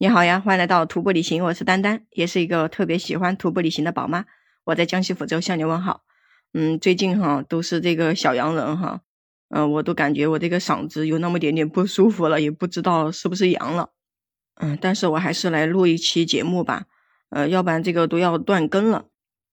[0.00, 4.26] 你好呀，欢迎来到徒步旅行，我是丹丹，也是一个特别喜欢徒步旅行的宝妈。
[4.62, 6.02] 我在江西抚州向你问好。
[6.52, 9.00] 嗯，最近哈都是这个小阳人哈，
[9.48, 13.90] 嗯，我都感觉我这个嗓子有那么点点不舒服了，也不知道是不是阳了。
[14.60, 16.84] 嗯，但是我还是来录一期节目吧，
[17.30, 19.06] 呃，要不然这个都要断更了。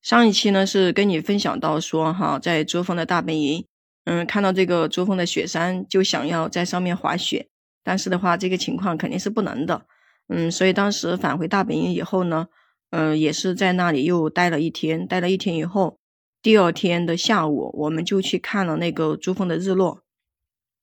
[0.04, 3.66] 上一期呢是跟你分享到说哈，在珠峰的大本营，
[4.04, 7.48] 嗯，看到这个珠峰的雪山就想要在上面滑雪，
[7.84, 9.88] 但是的话这个情况肯定是不能的。
[10.28, 12.48] 嗯，所以当时返回大本营以后呢，
[12.90, 15.06] 嗯，也是在那里又待了一天。
[15.06, 15.98] 待了一天以后，
[16.42, 20.02] 第二天的下午，我们就去看了那个珠峰的日落。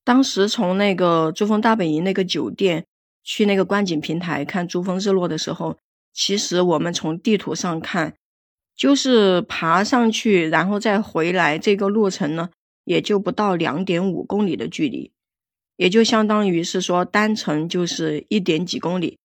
[0.05, 2.86] 当时从那个珠峰大本营那个酒店
[3.23, 5.78] 去那个观景平台看珠峰日落的时候，
[6.12, 8.14] 其实我们从地图上看，
[8.77, 12.50] 就是爬上去然后再回来这个路程呢，
[12.84, 15.12] 也就不到两点五公里的距离，
[15.77, 19.19] 也就相当于是说单程就是一点几公里。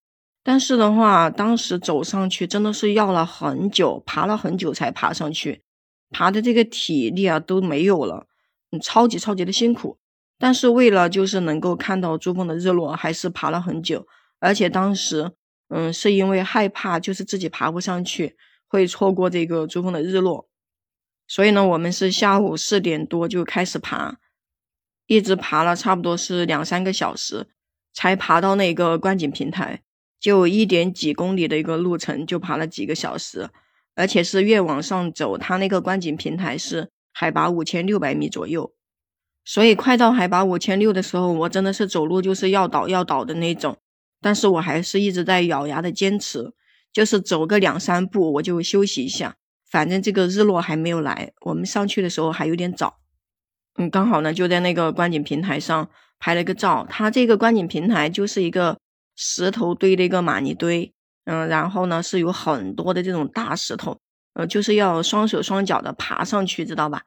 [0.48, 5.62] 但是的话，当时走上去真的是要了很久，爬了很久才爬上去，
[6.10, 8.28] 爬的这个体力啊都没有了，
[8.72, 9.98] 嗯，超级超级的辛苦。
[10.40, 14.08] 但是为了就是能够看到珠峰的日落，还是爬了很久。
[14.40, 15.34] 而且当时，
[15.68, 18.38] 嗯，是因为害怕就是自己爬不上去，
[18.70, 20.48] 会错过这个珠峰的日落，
[21.28, 24.16] 所以呢，我们是下午四点多就开始爬，
[25.08, 27.48] 一直爬了差不多是两三个小时，
[27.94, 29.82] 才爬到那个观景平台。
[30.20, 33.50] 就一点几公里的一个路程，就爬了几个小时，
[33.96, 38.74] 而且是越往上走，它那个观景平台是海拔五千六百米左右，
[39.46, 43.78] 所以快到海拔五千六的时候，我真的是走路就是要倒要倒的那种，
[44.20, 46.52] 但是我还是一直在咬牙的坚持，
[46.92, 49.36] 就是走个两三步我就休息一下，
[49.70, 52.98] 反正这个日落还没有来，我们上去的时候还有点早，
[53.78, 58.80] 嗯，刚好呢就在那个观景平台上拍了个照，它这个观景平台就是一个。
[59.18, 60.94] 石头堆的一个玛尼堆，
[61.26, 64.00] 嗯，然后呢是有很多的这种大石头，
[64.36, 67.02] 呃，就是要双手双脚的爬上去，知道吧？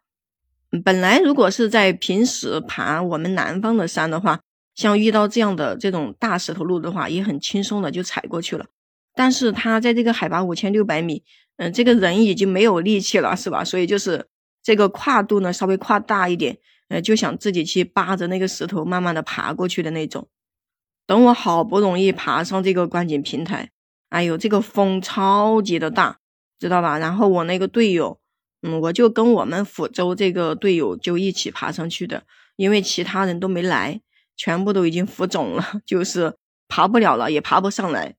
[0.85, 4.41] 本来如果是在平时爬我们南方的山的话，
[4.75, 8.67] 像遇到这样的这种大石头路的话，也很轻松的就踩过去了。
[9.15, 11.23] 但是他在这个海拔五千六百米，
[11.57, 13.65] 嗯，这个人已经没有力气了，是吧？
[13.65, 14.27] 所以就是
[14.63, 20.29] 这个跨度呢稍微跨大一点，呃，就想自己去扒着那个石头慢慢的爬过去的那种。
[21.11, 23.71] 等我好不容易爬上这个观景平台，
[24.11, 26.19] 哎呦，这个风超级的大，
[26.61, 26.99] 知道吧？
[26.99, 28.21] 然后我那个队友，
[28.63, 32.23] 嗯，我就跟我们抚州这个队友就一起爬上去的，
[32.55, 34.01] 因为其他人都没来，
[34.37, 36.37] 全部都已经浮肿了， 就是
[36.69, 38.15] 爬不了了，也爬不上来。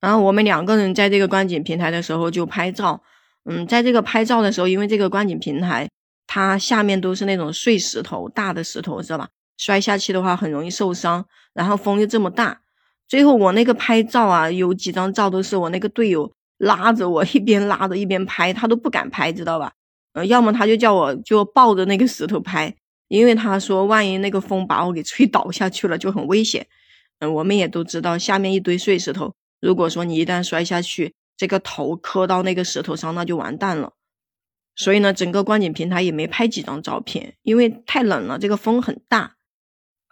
[0.00, 3.02] 然后我们两个人在这个观景平台的时候就拍照，
[3.44, 5.90] 嗯，在这个拍照的时候，因为这个观景平台
[6.26, 9.28] 它下面都是那种碎石头，大的石头，知道吧？
[9.56, 11.24] 摔下去的话很容易受伤，
[11.54, 12.60] 然后风又这么大，
[13.08, 19.72] 最后我那个拍照啊，有几张照都是我那个队友拉着我 一边拉着一边拍，他都不敢拍，知道吧？
[20.12, 22.74] 呃，要么他就叫我就抱着那个石头拍，
[23.08, 26.66] 因为他说万一那个风把我给吹 倒下去了就很危险。
[27.20, 33.92] 嗯，我们也都知道下面一堆碎石头，如果说你一旦摔下去，这个头磕到那个石头上，那就完蛋了。
[34.74, 39.35] 所以呢，整个观景平台也没拍几张照片，因为太冷了，这个风很大。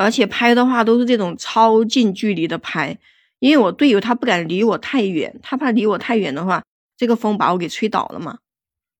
[0.04, 2.98] 而且拍的话都是这种超近距离的拍，
[3.38, 6.62] 因为我队友他不敢离我太远，他怕离我太远的话，
[6.94, 8.36] 这个风把我给吹倒了嘛，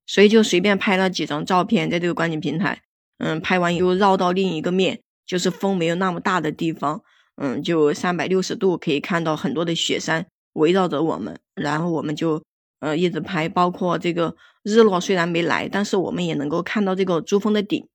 [0.07, 2.81] 所以就随便拍了几张照片在这个观景平台，
[3.19, 7.03] 嗯，拍完又绕到另一个面，就是风没有那么大的地方，
[7.37, 12.43] 嗯，就三百六十度可以看到很多的雪山围绕着我们，然后我们就
[12.81, 17.87] 呃一直拍，包括这个日落虽然没来，但是我们也能够看到这个珠峰的顶。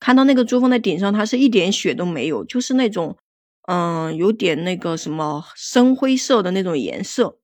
[0.00, 3.16] 看到那个珠峰的顶上，它是一点雪都没有，就是那种，
[3.68, 7.38] 嗯，有点那个什么深灰色的那种颜色。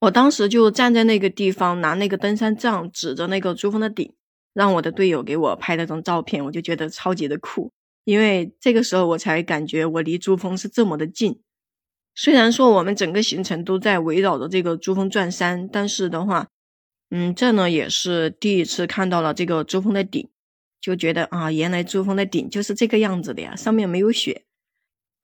[0.00, 4.12] 我当时就站在那个地方，拿那个登山杖指着那个珠峰的顶，
[4.54, 7.70] 让我的队友给我拍了张照片，我就觉得超级的酷。
[8.04, 11.40] 因为这个时候我才感觉我离珠峰是这么的近。
[12.14, 16.48] 虽然说我们整个行程都在围绕着这个珠峰转山，但是的话，
[17.10, 20.28] 嗯，这呢也是第一次看到了这个珠峰的顶。
[20.82, 24.42] 就觉得啊，原来珠峰的顶就是这个样子的呀，上面没有雪。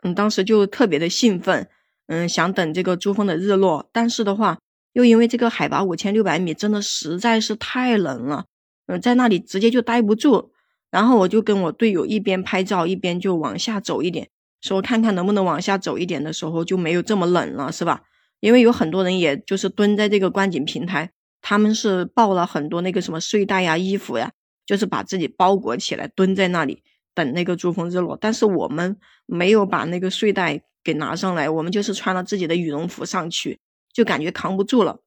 [0.03, 1.69] 嗯，当时就特别的兴奋，
[2.07, 3.91] 嗯，想等这个珠峰的日落。
[3.93, 4.61] 但是的话，
[4.93, 8.45] 又因为这个海拔五千六百米，真的实在是太冷了，
[8.87, 10.53] 嗯，在那里直接就待不住。
[10.93, 14.29] 然后我就跟我队友一边拍照，一边就往下走一点，
[14.61, 18.05] 说看看能不能往下走一点的时候就没有这么冷了，是吧？
[18.39, 21.11] 因为有很多人也就是蹲在这个观景平台，
[21.43, 24.31] 他们是抱了很多那个什么睡袋呀、衣服呀。
[24.69, 26.83] 就是把自己包裹起来，蹲在那里
[27.15, 28.19] 等那个珠峰日落。
[28.21, 33.59] 但是我们没有把那个睡袋给拿上来，我们就是穿了自己的羽绒服上去，
[33.95, 34.99] 就感觉扛不住了。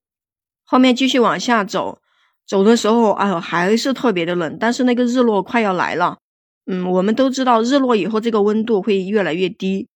[0.63, 2.01] 后面继续往下走，
[2.47, 4.57] 走的时候，哎呦，还是特别的冷。
[4.59, 6.17] 但是那个日落快要来了，
[6.65, 9.87] 嗯，我们都知道日落以后这个温度会越来越低。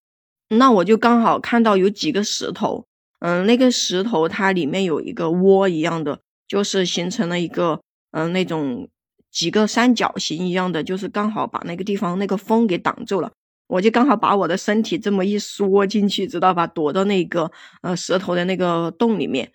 [0.50, 2.86] 那我就刚好看到有几个石头，
[3.20, 7.82] 嗯，那个石头它里面有一个窝一样的，就是形成了一个，
[8.12, 8.88] 嗯，那种
[9.36, 13.30] 几个三角形一样的，就是刚好把那个地方那个风给挡住了。
[13.68, 16.66] 我就刚好把我的身体这么一缩进去，知道吧？
[16.66, 17.52] 躲到那个
[17.82, 19.52] 呃石头的那个洞里面。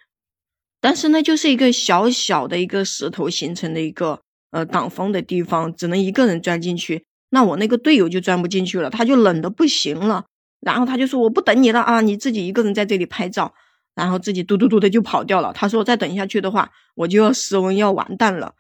[0.83, 7.05] 但是呢，就是一个小小的一个石头形成的一个呃挡风的地方，只能一个人钻进去。
[7.31, 10.27] 那我那个队友就钻不进去了，他就冷的不行了。
[10.61, 13.55] 然后他就说：“我不等你了啊，你自己一个人在这里拍照。”
[13.97, 15.53] 然后自己嘟嘟嘟的就跑掉了。
[15.55, 18.53] 他说：“再等下去的话，我就要失温，要完蛋了。”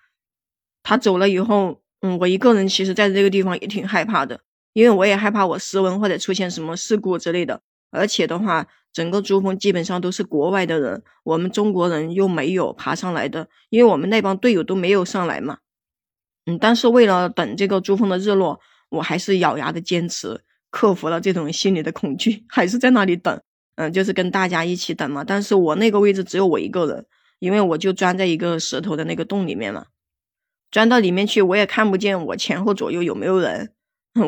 [0.82, 4.40] 他走了以后，嗯，我一个人其实在这个地方也挺害怕的，
[4.72, 7.60] 因为我也害怕我失温或者出现什么事故之类的。
[7.90, 15.58] 而且的话，整个珠峰基本上都是国外的人，我们中国人又没有爬上来的，因为我们那帮队友都没有上来嘛。
[16.46, 18.60] 嗯，但是为了等这个珠峰的日落，
[18.90, 20.40] 我还是咬牙的坚持。
[20.72, 23.40] 克服了这种心理的恐惧， 还是在那里等，
[23.74, 25.24] 嗯，就是跟大家一起等嘛。
[25.24, 27.04] 但是我那个位置只有我一个人，
[27.40, 29.86] 因为我就钻在一个石头的那个洞里面嘛，
[30.70, 33.72] 钻到里面去，我也看不见我前后左右有没有人，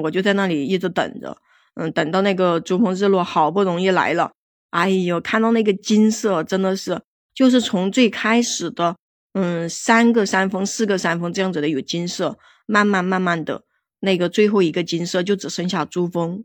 [0.02, 1.36] 我就在那里一直等着，
[1.74, 4.32] 嗯，等到那个珠峰日落好不容易来了，
[4.70, 7.00] 哎呦，看到那个金色，真的是，
[7.34, 8.96] 就是从最开始的，
[9.34, 13.62] 嗯，三个山峰、四个山峰这样子的有金色，慢慢慢慢的。
[14.00, 16.42] 那个最后一个金色就只剩下珠峰，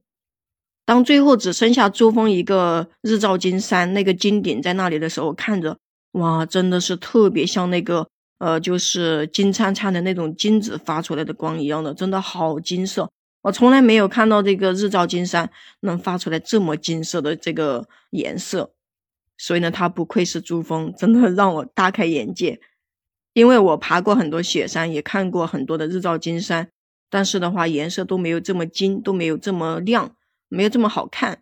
[0.85, 5.79] 当最后只剩下珠峰一个日照金山那个金顶在那里的时候，看着
[6.11, 8.07] 哇，真的是特别像那个
[8.39, 13.09] 呃，就是金灿灿的那种金子发出来的光一样的，真的好金色。
[13.41, 15.49] 我从来没有看到这个日照金山
[15.81, 18.71] 能发出来这么金色的这个颜色，
[19.37, 22.59] 所以呢，它不愧是珠峰，真的让我大开眼界。
[23.33, 26.69] 因为我爬过很多雪山，也看过很多的日照金山。
[27.09, 30.15] 但是的话，颜色都没有这么金，都没有这么亮，
[30.49, 31.41] 没有这么好看，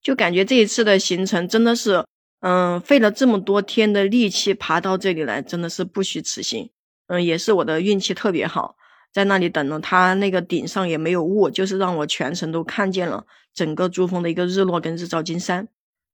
[0.00, 2.04] 就感觉这一次的行程真的是，
[2.46, 6.68] 嗯，费了这么多天的力气爬到这里来，真的是不虚此行。
[7.06, 8.76] 嗯，也是我的运气特别好，
[9.14, 13.24] 在那里等了，它那个顶上也没有雾，就是让我全程都看见了
[13.54, 15.66] 整个珠峰的一个日落跟日照金山，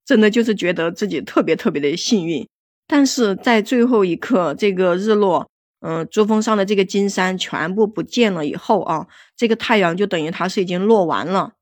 [0.05, 2.47] 真的就是觉得自己特别特别的幸运。
[2.87, 5.49] 但是在最后一刻，这个日落。
[5.81, 11.53] 嗯，珠峰上的这个金山全部不见了以后啊，这个太阳就等于它是已经落完了。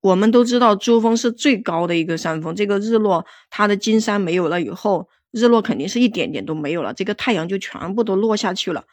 [0.00, 8.84] 我们都知道珠峰是最高的一个山峰，这个日落它的金山没有了以后，日落肯定是一点点都没有了，这个太阳就全部都落下去了。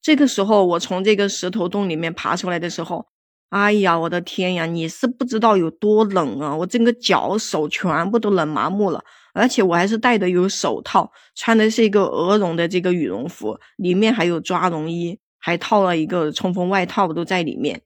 [0.00, 3.06] 这个时候我从这个石头洞里面爬出来的时候，
[3.50, 6.56] 哎呀，我的天呀，你是不知道有多冷啊！
[6.56, 9.04] 我整个脚手全部都冷麻木了。
[9.34, 17.82] 而且我还是戴的有手套，穿的是一个鹅绒的这个羽绒服，里面还有抓绒衣，还套了一个冲锋外套都在里面。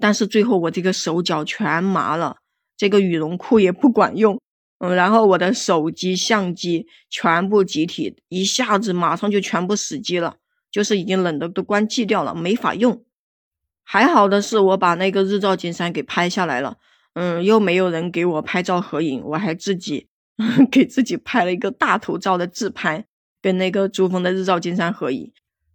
[0.00, 2.38] 但是最后我这个手脚全麻了，
[2.76, 4.40] 这个羽绒裤也不管用，
[4.78, 10.36] 嗯，然后我的手机、相机全部集体一下子马上就全部死机了，
[10.70, 13.04] 就是已经冷的都关机掉了，没法用。
[13.84, 16.78] 还好的是我把那个日照金山给拍下来了，
[17.14, 20.08] 嗯，又没有人给我拍照合影，我还自己。
[20.72, 23.04] 给自己拍了一个大头照的自拍，
[23.42, 25.30] 跟那个珠峰的日照金山合影。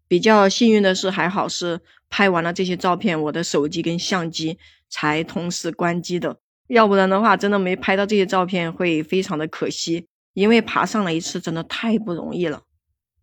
[0.08, 4.58] 比较幸运的是，还好是拍完了这些照片，我的手机跟相机
[4.90, 6.38] 才同时关机的。
[6.68, 10.08] 要不然的话，真的没拍到这些照片会非常的可惜。
[10.34, 12.62] 因为爬上了一次真的太不容易了。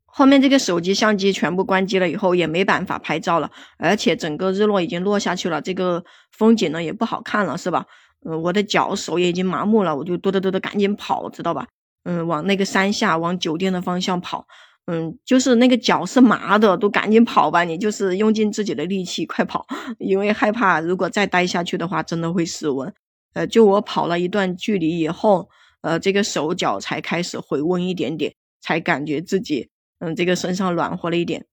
[0.06, 7.84] 后面这个手机相机全部关机了以后，也没办法拍照了，而且整个日落已经落下去了，这个风景呢也不好看了，是吧？
[8.24, 11.66] 嗯，我的脚手也已经麻木了，我就哆哆哆的赶紧跑，知道吧？
[12.04, 14.46] 嗯，往那个山下，往酒店的方向跑。
[14.86, 17.62] 嗯，就是那个脚是麻的，都赶紧跑吧！
[17.64, 19.66] 你就是用尽自己的力气，快跑，
[19.98, 22.92] 因为害怕如果再待下去的话，真的会失温。
[23.34, 25.48] 呃，就我跑了一段距离以后，
[25.82, 29.68] 呃，这个手脚才开始回温一点点，才感觉自己，
[30.00, 31.46] 嗯，这个身上暖和了一点。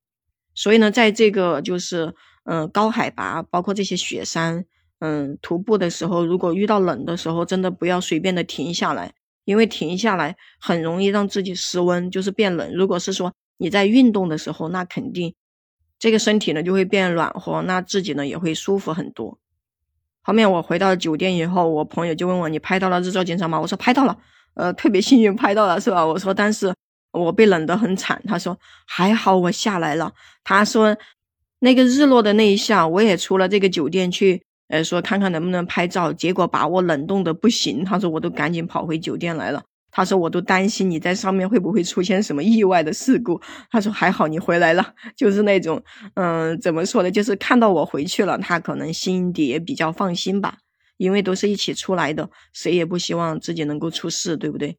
[0.56, 2.14] 所以呢，在这个就是，
[2.46, 4.66] 嗯，高海拔，包括这些雪山。
[5.02, 9.14] 嗯，徒步的时候，如果遇到冷的时候，真的不要随便的停下来，
[9.50, 12.72] 因为停下来很容易让自己失温，就是变冷。
[12.72, 15.34] 如果是说你在运动的时候，那肯定
[15.98, 19.40] 这个身体呢就会变暖和，那自己呢也会舒服很多。
[20.22, 24.16] 后面我回到酒店以后，我朋友就问我：“你拍到了日照金山吗？”我说：“拍到了，
[24.54, 26.72] 呃，特别幸运拍到了，是吧？”我说：“但是
[27.12, 30.14] 我被冷得很惨。”他说：“还好我下来了。”
[30.46, 30.96] 他说
[31.58, 37.84] ：“那个日落的那一下，我也出了这个酒店去。”呃，说看看能不能拍照，结果把我冷冻的不行。
[37.84, 39.64] 他说我都赶紧跑回酒店来了。
[39.92, 43.42] 他说我都担心你在上面会不会出现什么意外的事故。
[43.72, 45.84] 他说还好你回来了，就是那种，
[46.14, 47.10] 嗯，怎么说呢？
[47.10, 50.60] 就是看到我回去了，他可能心底也比较放心吧，
[50.98, 54.78] 因为都是一起出来的，谁也不希望自己能够出事，对不对？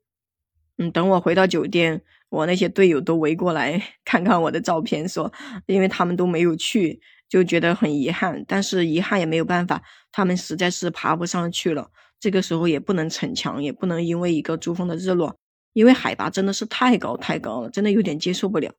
[0.78, 5.32] 嗯，等我回到酒店，我那些队友都围过来 看看我的照片，说，
[5.66, 7.00] 因为他们都没有去。
[7.30, 11.88] 就觉得很遗憾，但是遗憾也没有办法，他们实在是爬不上去了。
[12.18, 15.38] 这个时候也不能逞强，也不能因为一个珠峰的日落，
[15.72, 18.72] 因为海拔真的是太高太高了，真的有点接受不了。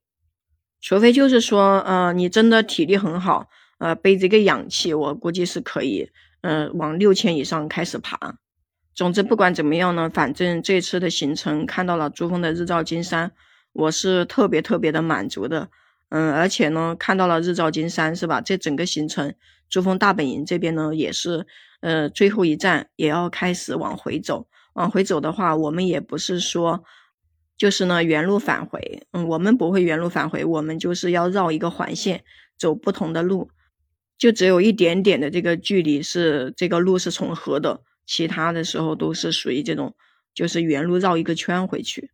[0.81, 3.47] 除非就是说，呃，你真的体力很好，
[3.79, 6.09] 呃，背着一个氧气，我估计是可以，
[6.41, 8.35] 呃，往六千以上开始爬。
[8.93, 13.31] 总之不管怎么样呢，反正这次的行程看到了珠峰的日照金山，
[13.71, 15.69] 我是特别特别的满足的。
[16.11, 18.41] 嗯，而且呢，看到了日照金山，是吧？
[18.41, 19.33] 这整个行程，
[19.69, 21.47] 珠峰大本营这边呢，也是，
[21.79, 24.47] 呃，最后一站也要开始往回走。
[24.73, 26.83] 往回走的话，我们也不是说，
[27.57, 29.07] 就是呢原路返回。
[29.11, 32.23] 嗯，我们不会原路返回，我们就是要绕一个环线，
[32.57, 33.49] 走不同的路，
[34.17, 39.95] 就只有一点点的这个距离是这个路是重合的，其他的时候都是属于这种，
[40.33, 42.11] 就是原路绕一个圈回去。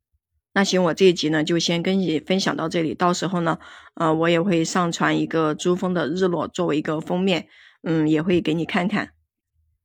[0.57, 2.95] 那行，我这一集呢就先跟你分享到这里。
[2.95, 3.59] 到时候呢，
[3.93, 7.47] 呃，我也会上传一个珠峰的日落作为一个封面，
[7.83, 9.11] 嗯，也会给你看看，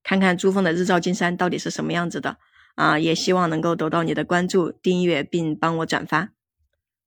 [0.03, 2.39] 看看珠峰的日照金山到底是什么样子的
[2.75, 2.99] 啊！
[2.99, 6.31] 也希望能够得到你的关注、订阅，并帮我转发。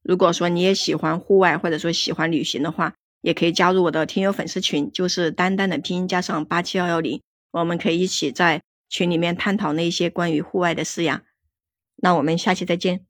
[0.04, 7.20] 如果说你也喜欢户外或者说喜欢旅行的话，也可以加入我的听友粉丝群，就是丹丹的拼音加上八七幺幺零，
[7.50, 11.24] 我们可以一起在群里面探讨那些关于户外的事呀。
[11.96, 13.08] 那我们下期再见。